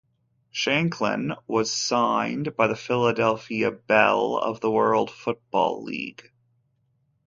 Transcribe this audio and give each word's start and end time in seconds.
Shanklin 0.49 1.33
was 1.45 1.71
signed 1.71 2.55
by 2.55 2.65
the 2.65 2.75
Philadelphia 2.75 3.69
Bell 3.69 4.35
of 4.35 4.59
the 4.59 4.71
World 4.71 5.11
Football 5.11 5.83
League. 5.83 6.31